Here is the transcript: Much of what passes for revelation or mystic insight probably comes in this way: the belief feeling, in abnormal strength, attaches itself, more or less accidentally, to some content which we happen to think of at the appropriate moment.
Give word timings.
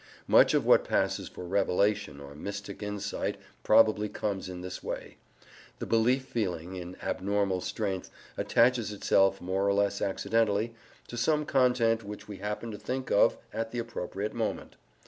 Much 0.27 0.55
of 0.55 0.65
what 0.65 0.83
passes 0.83 1.27
for 1.29 1.43
revelation 1.45 2.19
or 2.19 2.33
mystic 2.33 2.81
insight 2.81 3.37
probably 3.61 4.09
comes 4.09 4.49
in 4.49 4.61
this 4.61 4.81
way: 4.81 5.17
the 5.77 5.85
belief 5.85 6.25
feeling, 6.25 6.75
in 6.75 6.97
abnormal 7.03 7.61
strength, 7.61 8.09
attaches 8.35 8.91
itself, 8.91 9.39
more 9.39 9.67
or 9.67 9.73
less 9.75 10.01
accidentally, 10.01 10.73
to 11.07 11.17
some 11.17 11.45
content 11.45 12.03
which 12.03 12.27
we 12.27 12.37
happen 12.37 12.71
to 12.71 12.79
think 12.79 13.11
of 13.11 13.37
at 13.53 13.69
the 13.69 13.77
appropriate 13.77 14.33
moment. 14.33 14.75